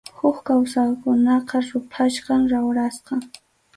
Huk 0.19 0.37
kawsaykunapa 0.47 1.57
ruphasqan, 1.67 2.41
rawrasqan. 2.51 3.19